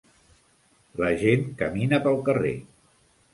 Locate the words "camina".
1.61-2.01